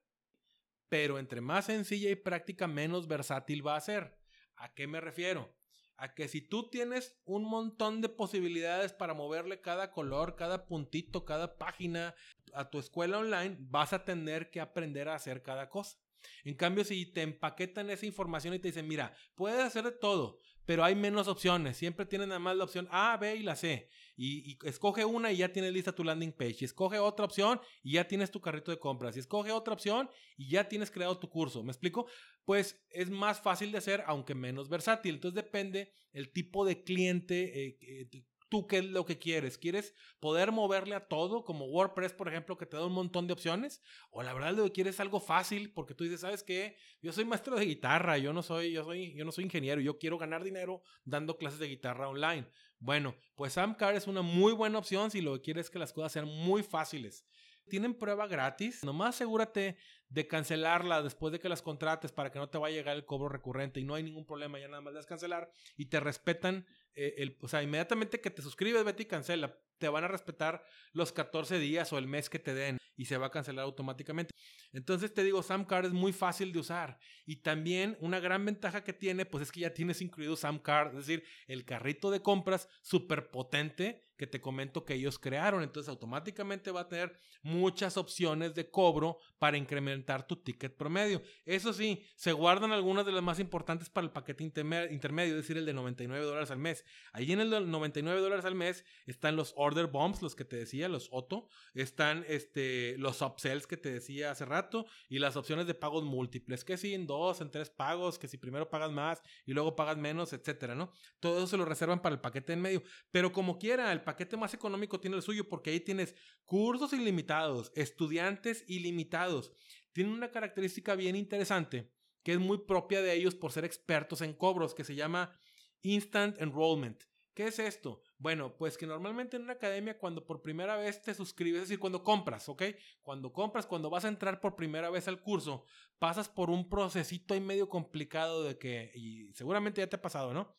pero 0.89 1.19
entre 1.19 1.41
más 1.41 1.65
sencilla 1.65 2.09
y 2.09 2.15
práctica, 2.15 2.67
menos 2.67 3.07
versátil 3.07 3.65
va 3.65 3.75
a 3.75 3.81
ser. 3.81 4.17
¿A 4.55 4.73
qué 4.73 4.87
me 4.87 5.01
refiero? 5.01 5.55
A 5.97 6.13
que 6.13 6.27
si 6.27 6.41
tú 6.41 6.69
tienes 6.69 7.19
un 7.23 7.43
montón 7.43 8.01
de 8.01 8.09
posibilidades 8.09 8.93
para 8.93 9.13
moverle 9.13 9.61
cada 9.61 9.91
color, 9.91 10.35
cada 10.35 10.67
puntito, 10.67 11.25
cada 11.25 11.57
página 11.57 12.15
a 12.53 12.69
tu 12.69 12.79
escuela 12.79 13.19
online, 13.19 13.57
vas 13.59 13.93
a 13.93 14.03
tener 14.03 14.49
que 14.49 14.59
aprender 14.59 15.07
a 15.07 15.15
hacer 15.15 15.41
cada 15.41 15.69
cosa. 15.69 15.97
En 16.43 16.55
cambio, 16.55 16.83
si 16.83 17.05
te 17.05 17.21
empaquetan 17.21 17.89
esa 17.89 18.05
información 18.05 18.53
y 18.53 18.59
te 18.59 18.69
dicen, 18.69 18.87
mira, 18.87 19.15
puedes 19.35 19.63
hacer 19.63 19.83
de 19.83 19.91
todo, 19.91 20.39
pero 20.65 20.83
hay 20.83 20.95
menos 20.95 21.27
opciones. 21.27 21.77
Siempre 21.77 22.05
tienes 22.05 22.27
nada 22.27 22.39
más 22.39 22.55
la 22.55 22.63
opción 22.63 22.87
A, 22.91 23.15
B 23.17 23.35
y 23.35 23.43
la 23.43 23.55
C. 23.55 23.89
Y, 24.15 24.57
escoge 24.63 25.05
una 25.05 25.31
y 25.31 25.37
ya 25.37 25.51
tienes 25.51 25.73
lista 25.73 25.93
tu 25.93 26.03
landing 26.03 26.31
page. 26.31 26.57
Y 26.61 26.65
escoge 26.65 26.99
otra 26.99 27.25
opción 27.25 27.59
y 27.83 27.93
ya 27.93 28.07
tienes 28.07 28.31
tu 28.31 28.41
carrito 28.41 28.71
de 28.71 28.79
compras. 28.79 29.15
Y 29.15 29.19
escoge 29.19 29.51
otra 29.51 29.73
opción 29.73 30.09
y 30.37 30.49
ya 30.49 30.67
tienes 30.67 30.91
creado 30.91 31.17
tu 31.17 31.29
curso. 31.29 31.63
¿Me 31.63 31.71
explico? 31.71 32.07
Pues 32.45 32.85
es 32.89 33.09
más 33.09 33.41
fácil 33.41 33.71
de 33.71 33.79
hacer, 33.79 34.03
aunque 34.07 34.35
menos 34.35 34.69
versátil. 34.69 35.15
Entonces 35.15 35.35
depende 35.35 35.91
el 36.13 36.31
tipo 36.31 36.65
de 36.65 36.83
cliente 36.83 37.77
eh, 37.81 38.25
tú 38.49 38.67
qué 38.67 38.79
es 38.79 38.85
lo 38.85 39.05
que 39.05 39.17
quieres. 39.17 39.57
¿Quieres 39.57 39.93
poder 40.19 40.51
moverle 40.51 40.95
a 40.95 41.07
todo, 41.07 41.43
como 41.43 41.65
WordPress, 41.65 42.13
por 42.13 42.27
ejemplo, 42.27 42.57
que 42.57 42.65
te 42.65 42.77
da 42.77 42.85
un 42.85 42.93
montón 42.93 43.27
de 43.27 43.33
opciones? 43.33 43.81
O 44.09 44.23
la 44.23 44.33
verdad 44.33 44.53
lo 44.53 44.63
que 44.65 44.71
quieres 44.71 44.99
algo 44.99 45.19
fácil, 45.19 45.71
porque 45.73 45.93
tú 45.93 46.03
dices, 46.03 46.21
¿sabes 46.21 46.43
qué? 46.43 46.77
Yo 47.01 47.11
soy 47.11 47.25
maestro 47.25 47.55
de 47.55 47.65
guitarra, 47.65 48.17
yo 48.17 48.33
no 48.33 48.43
soy, 48.43 48.71
yo 48.71 48.83
soy, 48.83 49.13
yo 49.15 49.25
no 49.25 49.31
soy 49.31 49.45
ingeniero, 49.45 49.81
yo 49.81 49.97
quiero 49.97 50.17
ganar 50.17 50.43
dinero 50.43 50.81
dando 51.03 51.37
clases 51.37 51.59
de 51.59 51.67
guitarra 51.67 52.09
online. 52.09 52.47
Bueno, 52.85 53.15
pues 53.33 53.53
Samcar 53.53 53.95
es 53.95 54.05
una 54.05 54.21
muy 54.21 54.53
buena 54.53 54.77
opción 54.77 55.09
si 55.09 55.19
lo 55.19 55.33
que 55.33 55.41
quieres 55.41 55.65
es 55.65 55.69
que 55.71 55.79
las 55.79 55.91
cosas 55.91 56.11
sean 56.11 56.27
muy 56.27 56.61
fáciles. 56.61 57.25
Tienen 57.67 57.95
prueba 57.95 58.27
gratis. 58.27 58.83
Nomás 58.83 59.15
asegúrate 59.15 59.75
de 60.07 60.27
cancelarla 60.27 61.01
después 61.01 61.31
de 61.31 61.39
que 61.39 61.49
las 61.49 61.63
contrates 61.63 62.11
para 62.11 62.31
que 62.31 62.37
no 62.37 62.47
te 62.47 62.59
vaya 62.59 62.75
a 62.75 62.77
llegar 62.77 62.95
el 62.95 63.03
cobro 63.03 63.27
recurrente 63.27 63.79
y 63.79 63.85
no 63.85 63.95
hay 63.95 64.03
ningún 64.03 64.23
problema. 64.23 64.59
Ya 64.59 64.67
nada 64.67 64.81
más 64.81 64.93
las 64.93 65.07
cancelar 65.07 65.49
y 65.75 65.87
te 65.87 65.99
respetan. 65.99 66.67
Eh, 66.95 67.15
el, 67.17 67.37
o 67.41 67.47
sea, 67.47 67.61
inmediatamente 67.61 68.21
que 68.21 68.31
te 68.31 68.41
suscribes, 68.41 68.83
vete 68.83 69.03
y 69.03 69.05
cancela. 69.05 69.57
Te 69.77 69.89
van 69.89 70.05
a 70.05 70.07
respetar 70.07 70.63
los 70.93 71.11
14 71.11 71.59
días 71.59 71.91
o 71.91 71.97
el 71.97 72.07
mes 72.07 72.29
que 72.29 72.39
te 72.39 72.53
den 72.53 72.77
y 72.95 73.05
se 73.05 73.17
va 73.17 73.27
a 73.27 73.31
cancelar 73.31 73.65
automáticamente. 73.65 74.33
Entonces 74.71 75.13
te 75.13 75.23
digo, 75.23 75.43
Samcard 75.43 75.87
es 75.87 75.91
muy 75.91 76.13
fácil 76.13 76.53
de 76.53 76.59
usar 76.59 76.97
y 77.25 77.37
también 77.37 77.97
una 77.99 78.19
gran 78.19 78.45
ventaja 78.45 78.83
que 78.83 78.93
tiene 78.93 79.25
pues 79.25 79.43
es 79.43 79.51
que 79.51 79.61
ya 79.61 79.73
tienes 79.73 80.01
incluido 80.01 80.35
Samcard, 80.37 80.97
es 80.97 81.07
decir, 81.07 81.23
el 81.47 81.65
carrito 81.65 82.09
de 82.11 82.21
compras 82.21 82.69
súper 82.81 83.29
potente 83.31 84.04
que 84.17 84.27
te 84.27 84.41
comento 84.41 84.85
que 84.85 84.95
ellos 84.95 85.19
crearon. 85.19 85.63
Entonces 85.63 85.89
automáticamente 85.89 86.71
va 86.71 86.81
a 86.81 86.87
tener 86.87 87.17
muchas 87.41 87.97
opciones 87.97 88.55
de 88.55 88.69
cobro 88.69 89.17
para 89.39 89.57
incrementar 89.57 90.25
tu 90.27 90.37
ticket 90.37 90.75
promedio. 90.75 91.21
Eso 91.45 91.73
sí, 91.73 92.03
se 92.15 92.31
guardan 92.31 92.71
algunas 92.71 93.05
de 93.05 93.11
las 93.11 93.23
más 93.23 93.39
importantes 93.39 93.89
para 93.89 94.05
el 94.05 94.11
paquete 94.11 94.43
intermedio, 94.43 95.35
es 95.35 95.41
decir, 95.41 95.57
el 95.57 95.65
de 95.65 95.73
99 95.73 96.25
dólares 96.25 96.51
al 96.51 96.59
mes. 96.59 96.85
Ahí 97.13 97.31
en 97.31 97.39
el 97.39 97.49
de 97.49 97.61
99 97.61 98.21
dólares 98.21 98.45
al 98.45 98.55
mes 98.55 98.85
están 99.05 99.35
los 99.35 99.53
order 99.55 99.87
bombs, 99.87 100.21
los 100.21 100.35
que 100.35 100.45
te 100.45 100.57
decía, 100.57 100.89
los 100.89 101.09
OTO, 101.11 101.47
están 101.73 102.25
este, 102.27 102.95
los 102.97 103.21
upsells 103.21 103.67
que 103.67 103.77
te 103.77 103.91
decía 103.91 104.31
hace 104.31 104.45
rato 104.45 104.85
y 105.09 105.19
las 105.19 105.35
opciones 105.35 105.67
de 105.67 105.73
pagos 105.73 106.03
múltiples, 106.03 106.63
que 106.63 106.77
si 106.77 106.93
en 106.93 107.07
dos, 107.07 107.41
en 107.41 107.51
tres 107.51 107.69
pagos, 107.69 108.17
que 108.17 108.27
si 108.27 108.37
primero 108.37 108.69
pagas 108.69 108.91
más 108.91 109.21
y 109.45 109.53
luego 109.53 109.75
pagas 109.75 109.97
menos, 109.97 110.33
etcétera, 110.33 110.75
¿no? 110.75 110.91
Todo 111.19 111.37
eso 111.37 111.47
se 111.47 111.57
lo 111.57 111.65
reservan 111.65 112.01
para 112.01 112.15
el 112.15 112.21
paquete 112.21 112.53
en 112.53 112.61
medio. 112.61 112.83
Pero 113.11 113.31
como 113.31 113.57
quiera, 113.57 113.91
el 113.91 114.01
paquete 114.05 114.37
más 114.37 114.53
económico 114.53 115.01
tiene 115.01 115.17
el 115.17 115.21
suyo 115.21 115.49
porque 115.49 115.71
ahí 115.71 115.81
tienes 115.81 116.15
cursos 116.45 116.93
ilimitados, 116.93 117.73
estudiantes 117.75 118.63
ilimitados. 118.67 119.51
Tienen 119.91 120.13
una 120.13 120.31
característica 120.31 120.95
bien 120.95 121.17
interesante 121.17 121.91
que 122.25 122.33
es 122.33 122.39
muy 122.39 122.57
propia 122.57 123.03
de 123.03 123.13
ellos 123.13 123.35
por 123.35 123.51
ser 123.51 123.65
expertos 123.65 124.21
en 124.21 124.33
cobros, 124.33 124.73
que 124.73 124.83
se 124.83 124.95
llama 124.95 125.37
Instant 125.83 126.41
Enrollment. 126.41 127.03
¿Qué 127.35 127.45
es 127.47 127.59
esto? 127.59 128.01
Bueno, 128.17 128.55
pues 128.57 128.77
que 128.79 128.87
normalmente 128.87 129.37
en 129.37 129.43
una 129.43 129.53
academia 129.53 129.99
cuando 129.99 130.25
por 130.25 130.41
primera 130.41 130.75
vez 130.75 131.03
te 131.03 131.13
suscribes, 131.13 131.61
es 131.61 131.67
decir, 131.67 131.79
cuando 131.79 132.01
compras, 132.01 132.49
¿ok? 132.49 132.63
Cuando 133.03 133.31
compras, 133.31 133.67
cuando 133.67 133.91
vas 133.91 134.05
a 134.05 134.07
entrar 134.07 134.39
por 134.39 134.55
primera 134.55 134.89
vez 134.89 135.07
al 135.07 135.21
curso, 135.21 135.65
pasas 135.99 136.27
por 136.27 136.49
un 136.49 136.67
procesito 136.67 137.35
ahí 137.35 137.41
medio 137.41 137.69
complicado 137.69 138.43
de 138.43 138.57
que, 138.57 138.89
y 138.95 139.31
seguramente 139.33 139.81
ya 139.81 139.87
te 139.87 139.97
ha 139.97 140.01
pasado, 140.01 140.33
¿no? 140.33 140.55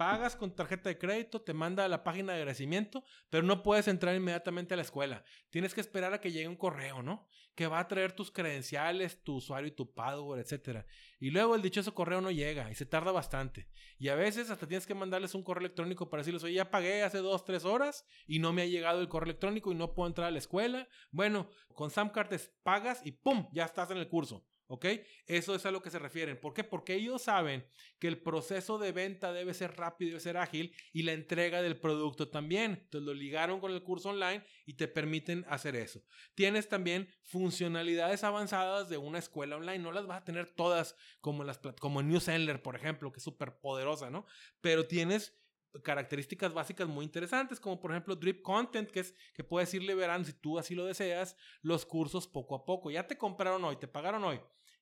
Pagas 0.00 0.34
con 0.34 0.56
tarjeta 0.56 0.88
de 0.88 0.96
crédito, 0.96 1.42
te 1.42 1.52
manda 1.52 1.84
a 1.84 1.88
la 1.88 2.02
página 2.02 2.32
de 2.32 2.38
agradecimiento, 2.38 3.04
pero 3.28 3.42
no 3.42 3.62
puedes 3.62 3.86
entrar 3.86 4.16
inmediatamente 4.16 4.72
a 4.72 4.78
la 4.78 4.82
escuela. 4.82 5.22
Tienes 5.50 5.74
que 5.74 5.82
esperar 5.82 6.14
a 6.14 6.22
que 6.22 6.32
llegue 6.32 6.48
un 6.48 6.56
correo, 6.56 7.02
¿no? 7.02 7.28
Que 7.54 7.66
va 7.66 7.80
a 7.80 7.86
traer 7.86 8.12
tus 8.12 8.30
credenciales, 8.30 9.22
tu 9.22 9.34
usuario 9.34 9.68
y 9.68 9.72
tu 9.72 9.92
password, 9.92 10.38
etc. 10.38 10.86
Y 11.18 11.28
luego 11.28 11.54
el 11.54 11.60
dichoso 11.60 11.94
correo 11.94 12.22
no 12.22 12.30
llega 12.30 12.70
y 12.70 12.74
se 12.76 12.86
tarda 12.86 13.12
bastante. 13.12 13.68
Y 13.98 14.08
a 14.08 14.14
veces 14.14 14.48
hasta 14.48 14.66
tienes 14.66 14.86
que 14.86 14.94
mandarles 14.94 15.34
un 15.34 15.42
correo 15.42 15.66
electrónico 15.66 16.08
para 16.08 16.22
decirles, 16.22 16.44
oye, 16.44 16.54
ya 16.54 16.70
pagué 16.70 17.02
hace 17.02 17.18
dos, 17.18 17.44
tres 17.44 17.66
horas 17.66 18.06
y 18.26 18.38
no 18.38 18.54
me 18.54 18.62
ha 18.62 18.66
llegado 18.66 19.02
el 19.02 19.08
correo 19.10 19.26
electrónico 19.26 19.70
y 19.70 19.74
no 19.74 19.92
puedo 19.92 20.08
entrar 20.08 20.28
a 20.28 20.30
la 20.30 20.38
escuela. 20.38 20.88
Bueno, 21.10 21.50
con 21.74 21.90
Samcard 21.90 22.34
pagas 22.62 23.04
y 23.04 23.12
¡pum! 23.12 23.50
Ya 23.52 23.66
estás 23.66 23.90
en 23.90 23.98
el 23.98 24.08
curso. 24.08 24.46
¿Ok? 24.72 24.86
Eso 25.26 25.56
es 25.56 25.66
a 25.66 25.72
lo 25.72 25.82
que 25.82 25.90
se 25.90 25.98
refieren. 25.98 26.38
¿Por 26.38 26.54
qué? 26.54 26.62
Porque 26.62 26.94
ellos 26.94 27.22
saben 27.22 27.66
que 27.98 28.06
el 28.06 28.22
proceso 28.22 28.78
de 28.78 28.92
venta 28.92 29.32
debe 29.32 29.52
ser 29.52 29.76
rápido, 29.76 30.10
debe 30.10 30.20
ser 30.20 30.36
ágil 30.36 30.72
y 30.92 31.02
la 31.02 31.12
entrega 31.12 31.60
del 31.60 31.76
producto 31.76 32.28
también. 32.28 32.78
Entonces 32.84 33.04
lo 33.04 33.12
ligaron 33.12 33.58
con 33.58 33.72
el 33.72 33.82
curso 33.82 34.10
online 34.10 34.44
y 34.66 34.74
te 34.74 34.86
permiten 34.86 35.44
hacer 35.48 35.74
eso. 35.74 36.04
Tienes 36.36 36.68
también 36.68 37.08
funcionalidades 37.24 38.22
avanzadas 38.22 38.88
de 38.88 38.96
una 38.96 39.18
escuela 39.18 39.56
online. 39.56 39.80
No 39.80 39.90
las 39.90 40.06
vas 40.06 40.20
a 40.20 40.24
tener 40.24 40.46
todas 40.54 40.94
como, 41.20 41.42
las, 41.42 41.58
como 41.80 42.00
New 42.00 42.20
Sendler, 42.20 42.62
por 42.62 42.76
ejemplo, 42.76 43.10
que 43.10 43.18
es 43.18 43.24
súper 43.24 43.58
poderosa, 43.58 44.08
¿no? 44.08 44.24
Pero 44.60 44.86
tienes 44.86 45.36
características 45.82 46.52
básicas 46.52 46.86
muy 46.86 47.04
interesantes, 47.04 47.58
como 47.58 47.80
por 47.80 47.90
ejemplo 47.90 48.14
Drip 48.14 48.40
Content, 48.42 48.88
que 48.88 49.00
es 49.00 49.16
que 49.34 49.42
puedes 49.42 49.72
ir 49.74 49.82
liberando, 49.82 50.26
si 50.26 50.32
tú 50.32 50.60
así 50.60 50.76
lo 50.76 50.84
deseas, 50.84 51.36
los 51.60 51.84
cursos 51.86 52.28
poco 52.28 52.54
a 52.54 52.64
poco. 52.64 52.90
Ya 52.92 53.08
te 53.08 53.18
compraron 53.18 53.64
hoy, 53.64 53.76
te 53.76 53.88
pagaron 53.88 54.22
hoy 54.22 54.40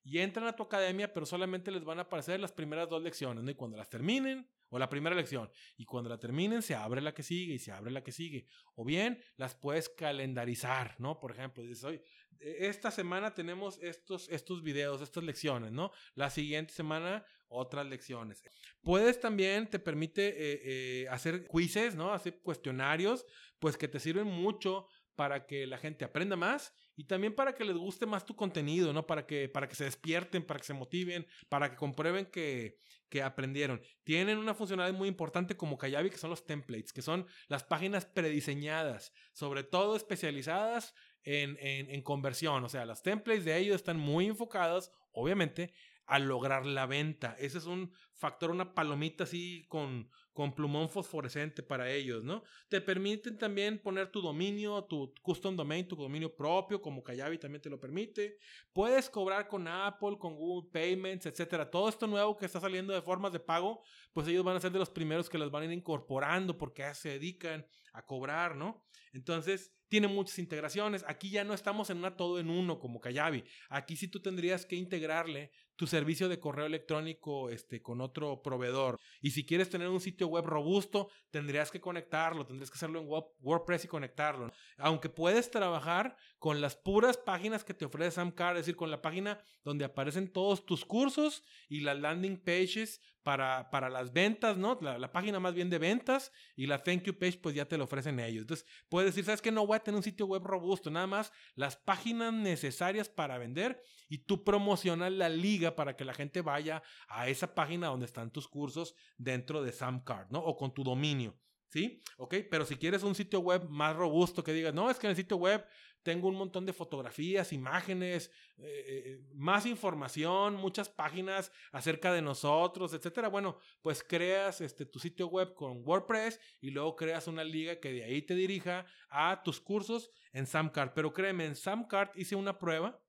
y 0.09 0.17
entran 0.17 0.47
a 0.47 0.55
tu 0.55 0.63
academia, 0.63 1.13
pero 1.13 1.23
solamente 1.23 1.69
les 1.69 1.83
van 1.83 1.99
a 1.99 2.01
aparecer 2.01 2.39
las 2.39 2.51
primeras 2.51 2.89
dos 2.89 3.03
lecciones, 3.03 3.43
¿no? 3.43 3.51
Y 3.51 3.53
cuando 3.53 3.77
las 3.77 3.89
terminen, 3.89 4.49
o 4.69 4.79
la 4.79 4.89
primera 4.89 5.15
lección, 5.15 5.51
y 5.77 5.85
cuando 5.85 6.09
la 6.09 6.17
terminen, 6.17 6.63
se 6.63 6.73
abre 6.73 6.99
la 6.99 7.13
que 7.13 7.21
sigue 7.21 7.53
y 7.53 7.59
se 7.59 7.71
abre 7.71 7.91
la 7.91 8.03
que 8.03 8.11
sigue. 8.11 8.47
O 8.73 8.83
bien 8.83 9.21
las 9.37 9.53
puedes 9.53 9.87
calendarizar, 9.87 10.95
¿no? 10.99 11.19
Por 11.19 11.33
ejemplo, 11.33 11.61
dices, 11.61 11.83
hoy, 11.83 12.01
esta 12.39 12.89
semana 12.89 13.35
tenemos 13.35 13.77
estos, 13.83 14.27
estos 14.29 14.63
videos, 14.63 14.99
estas 15.01 15.23
lecciones, 15.23 15.71
¿no? 15.71 15.91
La 16.15 16.31
siguiente 16.31 16.73
semana, 16.73 17.23
otras 17.47 17.85
lecciones. 17.85 18.43
Puedes 18.81 19.19
también, 19.19 19.69
te 19.69 19.77
permite 19.77 20.29
eh, 20.29 20.61
eh, 21.03 21.09
hacer 21.09 21.47
quizzes, 21.47 21.93
¿no? 21.93 22.13
Hacer 22.13 22.39
cuestionarios, 22.41 23.27
pues 23.59 23.77
que 23.77 23.87
te 23.87 23.99
sirven 23.99 24.25
mucho 24.25 24.87
para 25.15 25.45
que 25.45 25.67
la 25.67 25.77
gente 25.77 26.03
aprenda 26.03 26.35
más 26.35 26.73
y 26.99 27.05
también 27.05 27.33
para 27.33 27.55
que 27.55 27.63
les 27.63 27.77
guste 27.77 28.05
más 28.05 28.25
tu 28.25 28.35
contenido, 28.35 28.91
¿no? 28.91 29.07
Para 29.07 29.25
que, 29.25 29.47
para 29.47 29.69
que 29.69 29.75
se 29.75 29.85
despierten, 29.85 30.45
para 30.45 30.59
que 30.59 30.65
se 30.65 30.73
motiven, 30.73 31.25
para 31.47 31.69
que 31.69 31.77
comprueben 31.77 32.25
que, 32.25 32.77
que 33.07 33.23
aprendieron. 33.23 33.81
Tienen 34.03 34.37
una 34.37 34.53
funcionalidad 34.53 34.97
muy 34.97 35.07
importante 35.07 35.55
como 35.55 35.77
Kayabi, 35.77 36.09
que 36.09 36.17
son 36.17 36.29
los 36.29 36.45
templates, 36.45 36.91
que 36.91 37.01
son 37.01 37.25
las 37.47 37.63
páginas 37.63 38.05
prediseñadas, 38.05 39.13
sobre 39.31 39.63
todo 39.63 39.95
especializadas 39.95 40.93
en, 41.23 41.55
en, 41.61 41.89
en 41.89 42.01
conversión. 42.01 42.65
O 42.65 42.67
sea, 42.67 42.85
las 42.85 43.01
templates 43.01 43.45
de 43.45 43.57
ellos 43.57 43.77
están 43.77 43.97
muy 43.97 44.25
enfocadas, 44.25 44.91
obviamente, 45.13 45.71
a 46.09 46.17
lograr 46.17 46.65
la 46.65 46.87
venta. 46.87 47.35
Ese 47.39 47.59
es 47.59 47.65
un 47.65 47.93
factor, 48.15 48.49
una 48.49 48.73
palomita 48.73 49.25
así 49.25 49.65
con, 49.69 50.09
con 50.33 50.53
plumón 50.53 50.89
fosforescente 50.89 51.61
para 51.61 51.91
ellos, 51.91 52.23
¿no? 52.23 52.43
Te 52.67 52.81
permiten 52.81 53.37
también 53.37 53.79
poner 53.79 54.11
tu 54.11 54.19
dominio, 54.19 54.83
tu 54.85 55.13
custom 55.21 55.55
domain, 55.55 55.87
tu 55.87 55.95
dominio 55.95 56.35
propio, 56.35 56.81
como 56.81 57.03
Kayabi 57.03 57.37
también 57.37 57.61
te 57.61 57.69
lo 57.69 57.79
permite. 57.79 58.37
Puedes 58.73 59.07
cobrar 59.07 59.47
con 59.47 59.67
Apple, 59.67 60.17
con 60.17 60.35
Google 60.35 60.69
Payments, 60.71 61.27
etcétera. 61.27 61.69
Todo 61.69 61.87
esto 61.87 62.07
nuevo 62.07 62.35
que 62.35 62.47
está 62.47 62.59
saliendo 62.59 62.91
de 62.91 63.03
formas 63.03 63.31
de 63.31 63.39
pago, 63.39 63.83
pues 64.11 64.27
ellos 64.27 64.43
van 64.43 64.57
a 64.57 64.59
ser 64.59 64.71
de 64.71 64.79
los 64.79 64.89
primeros 64.89 65.29
que 65.29 65.37
las 65.37 65.51
van 65.51 65.61
a 65.61 65.65
ir 65.65 65.71
incorporando 65.71 66.57
porque 66.57 66.91
se 66.95 67.09
dedican 67.09 67.65
a 67.93 68.03
cobrar, 68.03 68.55
¿no? 68.55 68.83
Entonces, 69.13 69.73
tiene 69.89 70.07
muchas 70.07 70.39
integraciones. 70.39 71.03
Aquí 71.07 71.29
ya 71.29 71.43
no 71.43 71.53
estamos 71.53 71.89
en 71.89 71.97
una 71.97 72.15
todo 72.15 72.39
en 72.39 72.49
uno 72.49 72.79
como 72.79 73.01
Kayabi. 73.01 73.43
Aquí 73.69 73.97
sí 73.97 74.07
tú 74.07 74.21
tendrías 74.21 74.65
que 74.65 74.75
integrarle 74.75 75.51
tu 75.75 75.87
servicio 75.87 76.27
de 76.27 76.39
correo 76.39 76.65
electrónico 76.65 77.49
este, 77.49 77.81
con 77.81 78.01
otro 78.01 78.41
proveedor. 78.41 78.99
Y 79.21 79.31
si 79.31 79.45
quieres 79.45 79.69
tener 79.69 79.87
un 79.87 80.01
sitio 80.01 80.27
web 80.27 80.45
robusto, 80.45 81.09
tendrías 81.31 81.71
que 81.71 81.79
conectarlo, 81.79 82.45
tendrías 82.45 82.69
que 82.69 82.75
hacerlo 82.75 82.99
en 82.99 83.07
WordPress 83.39 83.85
y 83.85 83.87
conectarlo. 83.87 84.51
Aunque 84.77 85.09
puedes 85.09 85.49
trabajar 85.49 86.17
con 86.39 86.61
las 86.61 86.75
puras 86.77 87.17
páginas 87.17 87.63
que 87.65 87.73
te 87.73 87.85
ofrece 87.85 88.11
Samcar, 88.11 88.55
es 88.55 88.61
decir, 88.61 88.77
con 88.77 88.89
la 88.89 89.01
página 89.01 89.39
donde 89.63 89.85
aparecen 89.85 90.31
todos 90.31 90.65
tus 90.65 90.85
cursos 90.85 91.43
y 91.67 91.81
las 91.81 91.99
landing 91.99 92.37
pages 92.37 93.01
para, 93.23 93.69
para 93.69 93.89
las 93.89 94.13
ventas, 94.13 94.57
¿no? 94.57 94.79
La, 94.81 95.11
página 95.11 95.39
más 95.39 95.53
bien 95.53 95.69
de 95.69 95.77
ventas 95.77 96.31
y 96.55 96.65
la 96.65 96.81
thank 96.81 97.03
you 97.03 97.13
page 97.13 97.39
pues 97.39 97.53
ya 97.53 97.65
te 97.67 97.77
lo 97.77 97.83
ofrecen 97.83 98.19
ellos. 98.21 98.41
Entonces 98.41 98.65
puedes 98.87 99.11
decir, 99.13 99.25
¿sabes 99.25 99.41
que 99.41 99.51
No 99.51 99.67
voy 99.67 99.75
a 99.75 99.83
tener 99.83 99.97
un 99.97 100.03
sitio 100.03 100.25
web 100.25 100.43
robusto, 100.43 100.89
nada 100.89 101.07
más 101.07 101.31
las 101.55 101.75
páginas 101.75 102.33
necesarias 102.33 103.09
para 103.09 103.37
vender 103.37 103.83
y 104.07 104.19
tú 104.19 104.43
promocionas 104.43 105.11
la 105.11 105.27
liga 105.27 105.75
para 105.75 105.95
que 105.95 106.05
la 106.05 106.13
gente 106.13 106.41
vaya 106.41 106.81
a 107.09 107.27
esa 107.27 107.53
página 107.53 107.87
donde 107.87 108.05
están 108.05 108.31
tus 108.31 108.47
cursos 108.47 108.95
dentro 109.17 109.61
de 109.61 109.73
Samcard, 109.73 110.31
¿no? 110.31 110.39
O 110.39 110.55
con 110.55 110.73
tu 110.73 110.83
dominio. 110.83 111.37
¿Sí? 111.69 112.01
Ok, 112.17 112.35
pero 112.49 112.65
si 112.65 112.77
quieres 112.77 113.03
un 113.03 113.13
sitio 113.13 113.41
web 113.41 113.69
más 113.69 113.95
robusto 113.95 114.43
que 114.43 114.53
digas, 114.53 114.73
no, 114.73 114.89
es 114.89 114.97
que 114.97 115.05
en 115.05 115.11
el 115.11 115.15
sitio 115.15 115.37
web 115.37 115.63
tengo 116.03 116.27
un 116.27 116.35
montón 116.35 116.65
de 116.65 116.73
fotografías, 116.73 117.53
imágenes, 117.53 118.31
eh, 118.57 118.83
eh, 118.87 119.21
más 119.33 119.65
información, 119.65 120.55
muchas 120.55 120.89
páginas 120.89 121.51
acerca 121.71 122.13
de 122.13 122.21
nosotros, 122.21 122.93
etcétera. 122.93 123.27
Bueno, 123.27 123.57
pues 123.81 124.03
creas 124.03 124.61
este, 124.61 124.85
tu 124.85 124.99
sitio 124.99 125.27
web 125.27 125.53
con 125.53 125.81
WordPress 125.85 126.39
y 126.61 126.71
luego 126.71 126.95
creas 126.95 127.27
una 127.27 127.43
liga 127.43 127.79
que 127.79 127.91
de 127.91 128.03
ahí 128.03 128.21
te 128.21 128.35
dirija 128.35 128.85
a 129.09 129.41
tus 129.43 129.59
cursos 129.59 130.11
en 130.33 130.47
Samcard. 130.47 130.93
Pero 130.93 131.13
créeme, 131.13 131.45
en 131.45 131.55
Samcard 131.55 132.11
hice 132.15 132.35
una 132.35 132.57
prueba 132.57 133.01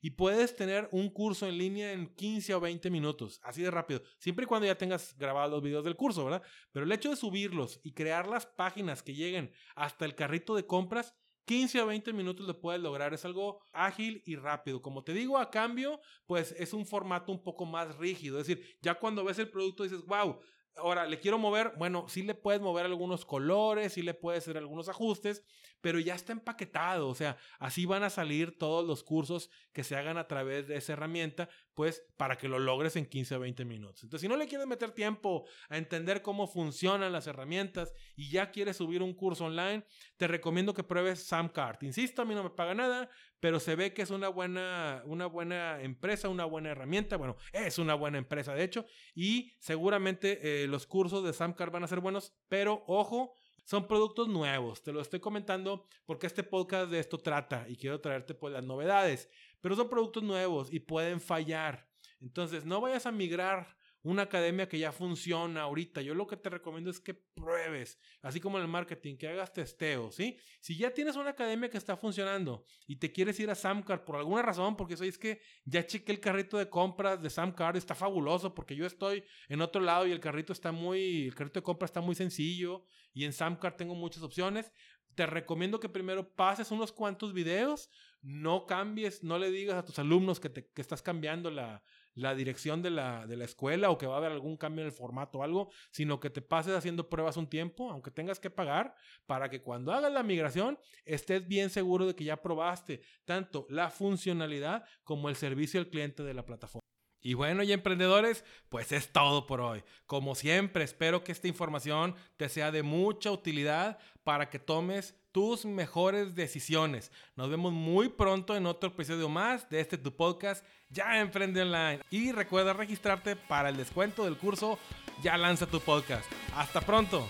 y 0.00 0.10
puedes 0.10 0.54
tener 0.54 0.88
un 0.92 1.10
curso 1.10 1.46
en 1.48 1.58
línea 1.58 1.92
en 1.92 2.14
15 2.14 2.54
o 2.54 2.60
20 2.60 2.90
minutos, 2.90 3.40
así 3.42 3.62
de 3.62 3.70
rápido, 3.70 4.02
siempre 4.18 4.44
y 4.44 4.46
cuando 4.46 4.66
ya 4.66 4.78
tengas 4.78 5.16
grabados 5.18 5.50
los 5.50 5.62
videos 5.62 5.84
del 5.84 5.96
curso, 5.96 6.24
¿verdad? 6.24 6.42
Pero 6.70 6.84
el 6.84 6.92
hecho 6.92 7.10
de 7.10 7.16
subirlos 7.16 7.80
y 7.82 7.92
crear 7.92 8.28
las 8.28 8.46
páginas 8.46 9.02
que 9.02 9.14
lleguen 9.14 9.52
hasta 9.74 10.04
el 10.04 10.14
carrito 10.14 10.54
de 10.54 10.66
compras, 10.66 11.14
15 11.46 11.80
a 11.80 11.84
20 11.84 12.12
minutos 12.12 12.46
lo 12.46 12.60
puedes 12.60 12.82
lograr. 12.82 13.14
Es 13.14 13.24
algo 13.24 13.60
ágil 13.72 14.22
y 14.26 14.36
rápido. 14.36 14.82
Como 14.82 15.02
te 15.02 15.12
digo, 15.12 15.38
a 15.38 15.50
cambio, 15.50 16.00
pues 16.26 16.54
es 16.58 16.72
un 16.72 16.84
formato 16.84 17.32
un 17.32 17.42
poco 17.42 17.64
más 17.64 17.96
rígido. 17.96 18.38
Es 18.38 18.46
decir, 18.46 18.76
ya 18.82 18.96
cuando 18.96 19.24
ves 19.24 19.38
el 19.38 19.48
producto 19.48 19.84
dices, 19.84 20.04
wow, 20.04 20.40
Ahora, 20.76 21.06
le 21.06 21.18
quiero 21.18 21.38
mover, 21.38 21.72
bueno, 21.78 22.06
sí 22.08 22.22
le 22.22 22.34
puedes 22.34 22.60
mover 22.60 22.84
algunos 22.84 23.24
colores, 23.24 23.94
sí 23.94 24.02
le 24.02 24.12
puedes 24.12 24.44
hacer 24.44 24.58
algunos 24.58 24.88
ajustes, 24.88 25.42
pero 25.80 25.98
ya 25.98 26.14
está 26.14 26.32
empaquetado, 26.32 27.08
o 27.08 27.14
sea, 27.14 27.38
así 27.58 27.86
van 27.86 28.02
a 28.02 28.10
salir 28.10 28.58
todos 28.58 28.86
los 28.86 29.02
cursos 29.02 29.50
que 29.72 29.84
se 29.84 29.96
hagan 29.96 30.18
a 30.18 30.26
través 30.26 30.68
de 30.68 30.76
esa 30.76 30.92
herramienta, 30.92 31.48
pues 31.74 32.04
para 32.16 32.36
que 32.36 32.48
lo 32.48 32.58
logres 32.58 32.96
en 32.96 33.06
15 33.06 33.36
o 33.36 33.40
20 33.40 33.64
minutos. 33.64 34.02
Entonces, 34.02 34.22
si 34.22 34.28
no 34.28 34.36
le 34.36 34.48
quieres 34.48 34.66
meter 34.66 34.92
tiempo 34.92 35.46
a 35.68 35.78
entender 35.78 36.22
cómo 36.22 36.46
funcionan 36.46 37.12
las 37.12 37.26
herramientas 37.26 37.92
y 38.14 38.30
ya 38.30 38.50
quieres 38.50 38.76
subir 38.76 39.02
un 39.02 39.14
curso 39.14 39.46
online, 39.46 39.84
te 40.16 40.28
recomiendo 40.28 40.74
que 40.74 40.84
pruebes 40.84 41.22
Samcart. 41.24 41.82
Insisto, 41.84 42.22
a 42.22 42.24
mí 42.24 42.34
no 42.34 42.42
me 42.42 42.50
paga 42.50 42.74
nada, 42.74 43.08
pero 43.40 43.60
se 43.60 43.76
ve 43.76 43.92
que 43.92 44.02
es 44.02 44.10
una 44.10 44.28
buena, 44.28 45.02
una 45.06 45.26
buena 45.26 45.80
empresa, 45.80 46.28
una 46.28 46.44
buena 46.44 46.70
herramienta. 46.70 47.16
Bueno, 47.16 47.36
es 47.52 47.78
una 47.78 47.94
buena 47.94 48.18
empresa, 48.18 48.54
de 48.54 48.64
hecho, 48.64 48.86
y 49.14 49.52
seguramente 49.58 50.62
eh, 50.62 50.66
los 50.66 50.86
cursos 50.86 51.24
de 51.24 51.32
Samcar 51.32 51.70
van 51.70 51.84
a 51.84 51.88
ser 51.88 52.00
buenos, 52.00 52.34
pero 52.48 52.84
ojo, 52.86 53.34
son 53.64 53.88
productos 53.88 54.28
nuevos. 54.28 54.82
Te 54.82 54.92
lo 54.92 55.00
estoy 55.00 55.20
comentando 55.20 55.86
porque 56.06 56.26
este 56.28 56.44
podcast 56.44 56.90
de 56.90 57.00
esto 57.00 57.18
trata 57.18 57.66
y 57.68 57.76
quiero 57.76 58.00
traerte 58.00 58.34
pues 58.34 58.52
las 58.52 58.64
novedades, 58.64 59.28
pero 59.60 59.74
son 59.74 59.88
productos 59.88 60.22
nuevos 60.22 60.72
y 60.72 60.80
pueden 60.80 61.20
fallar. 61.20 61.88
Entonces, 62.20 62.64
no 62.64 62.80
vayas 62.80 63.06
a 63.06 63.12
migrar 63.12 63.76
una 64.06 64.22
academia 64.22 64.68
que 64.68 64.78
ya 64.78 64.92
funciona 64.92 65.62
ahorita. 65.62 66.00
Yo 66.00 66.14
lo 66.14 66.28
que 66.28 66.36
te 66.36 66.48
recomiendo 66.48 66.90
es 66.90 67.00
que 67.00 67.14
pruebes, 67.14 67.98
así 68.22 68.40
como 68.40 68.56
en 68.56 68.62
el 68.62 68.70
marketing, 68.70 69.16
que 69.16 69.28
hagas 69.28 69.52
testeo, 69.52 70.12
¿sí? 70.12 70.36
Si 70.60 70.76
ya 70.76 70.92
tienes 70.92 71.16
una 71.16 71.30
academia 71.30 71.68
que 71.68 71.76
está 71.76 71.96
funcionando 71.96 72.64
y 72.86 72.96
te 72.96 73.10
quieres 73.10 73.38
ir 73.40 73.50
a 73.50 73.56
Samcard 73.56 74.04
por 74.04 74.16
alguna 74.16 74.42
razón, 74.42 74.76
porque 74.76 74.96
soy 74.96 75.08
es 75.08 75.18
que 75.18 75.40
ya 75.64 75.84
chequé 75.84 76.12
el 76.12 76.20
carrito 76.20 76.56
de 76.56 76.68
compras 76.68 77.20
de 77.20 77.30
Samcard, 77.30 77.76
está 77.76 77.96
fabuloso, 77.96 78.54
porque 78.54 78.76
yo 78.76 78.86
estoy 78.86 79.24
en 79.48 79.60
otro 79.60 79.80
lado 79.80 80.06
y 80.06 80.12
el 80.12 80.20
carrito 80.20 80.52
está 80.52 80.70
muy, 80.70 81.26
el 81.26 81.34
carrito 81.34 81.58
de 81.58 81.64
compras 81.64 81.90
está 81.90 82.00
muy 82.00 82.14
sencillo 82.14 82.84
y 83.12 83.24
en 83.24 83.32
Samcard 83.32 83.74
tengo 83.74 83.96
muchas 83.96 84.22
opciones. 84.22 84.72
Te 85.16 85.26
recomiendo 85.26 85.80
que 85.80 85.88
primero 85.88 86.32
pases 86.34 86.70
unos 86.70 86.92
cuantos 86.92 87.32
videos, 87.32 87.90
no 88.22 88.66
cambies, 88.66 89.24
no 89.24 89.38
le 89.38 89.50
digas 89.50 89.76
a 89.78 89.84
tus 89.84 89.98
alumnos 89.98 90.38
que, 90.38 90.50
te, 90.50 90.68
que 90.68 90.82
estás 90.82 91.00
cambiando 91.02 91.50
la, 91.50 91.82
la 92.16 92.34
dirección 92.34 92.82
de 92.82 92.90
la, 92.90 93.26
de 93.26 93.36
la 93.36 93.44
escuela 93.44 93.90
o 93.90 93.98
que 93.98 94.06
va 94.06 94.14
a 94.14 94.18
haber 94.18 94.32
algún 94.32 94.56
cambio 94.56 94.82
en 94.82 94.86
el 94.86 94.92
formato 94.92 95.38
o 95.38 95.42
algo, 95.42 95.70
sino 95.92 96.18
que 96.18 96.30
te 96.30 96.42
pases 96.42 96.74
haciendo 96.74 97.08
pruebas 97.08 97.36
un 97.36 97.46
tiempo, 97.46 97.90
aunque 97.90 98.10
tengas 98.10 98.40
que 98.40 98.50
pagar, 98.50 98.94
para 99.26 99.48
que 99.48 99.62
cuando 99.62 99.92
hagas 99.92 100.12
la 100.12 100.22
migración 100.22 100.78
estés 101.04 101.46
bien 101.46 101.70
seguro 101.70 102.06
de 102.06 102.16
que 102.16 102.24
ya 102.24 102.42
probaste 102.42 103.02
tanto 103.24 103.66
la 103.70 103.90
funcionalidad 103.90 104.84
como 105.04 105.28
el 105.28 105.36
servicio 105.36 105.78
al 105.78 105.88
cliente 105.88 106.22
de 106.22 106.34
la 106.34 106.44
plataforma. 106.44 106.80
Y 107.26 107.34
bueno, 107.34 107.64
y 107.64 107.72
emprendedores, 107.72 108.44
pues 108.68 108.92
es 108.92 109.12
todo 109.12 109.48
por 109.48 109.60
hoy. 109.60 109.82
Como 110.06 110.36
siempre, 110.36 110.84
espero 110.84 111.24
que 111.24 111.32
esta 111.32 111.48
información 111.48 112.14
te 112.36 112.48
sea 112.48 112.70
de 112.70 112.84
mucha 112.84 113.32
utilidad 113.32 113.98
para 114.22 114.48
que 114.48 114.60
tomes 114.60 115.12
tus 115.32 115.64
mejores 115.64 116.36
decisiones. 116.36 117.10
Nos 117.34 117.50
vemos 117.50 117.72
muy 117.72 118.10
pronto 118.10 118.54
en 118.54 118.64
otro 118.64 118.90
episodio 118.90 119.28
más 119.28 119.68
de 119.68 119.80
este 119.80 119.98
tu 119.98 120.14
podcast, 120.14 120.64
Ya 120.88 121.20
Emprende 121.20 121.62
Online. 121.62 121.98
Y 122.10 122.30
recuerda 122.30 122.74
registrarte 122.74 123.34
para 123.34 123.70
el 123.70 123.76
descuento 123.76 124.24
del 124.24 124.38
curso 124.38 124.78
Ya 125.20 125.36
Lanza 125.36 125.66
tu 125.66 125.80
podcast. 125.80 126.30
Hasta 126.54 126.80
pronto. 126.80 127.26